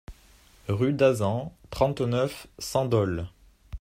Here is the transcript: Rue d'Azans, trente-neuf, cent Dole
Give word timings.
Rue 0.67 0.93
d'Azans, 0.93 1.53
trente-neuf, 1.69 2.47
cent 2.57 2.87
Dole 2.87 3.27